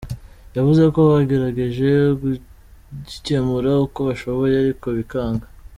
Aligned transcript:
Yavuze 0.55 0.83
ko 0.93 0.99
bagerageje 1.11 1.89
kugikemura 2.19 3.71
uko 3.85 3.99
bashoboye 4.07 4.53
ariko 4.63 4.87
bikanga. 4.99 5.45